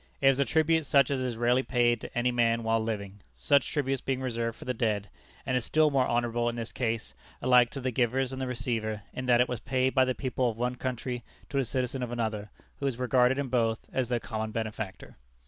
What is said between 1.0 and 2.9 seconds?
as is rarely paid to any man while